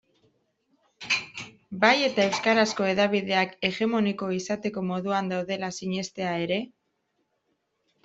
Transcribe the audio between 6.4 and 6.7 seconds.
ere?